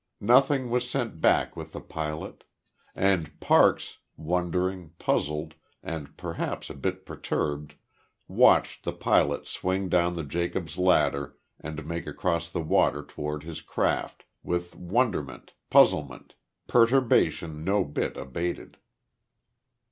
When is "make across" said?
11.85-12.49